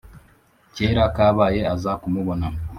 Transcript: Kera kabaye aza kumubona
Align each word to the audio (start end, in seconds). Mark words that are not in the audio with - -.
Kera 0.75 1.03
kabaye 1.15 1.61
aza 1.73 1.91
kumubona 2.01 2.45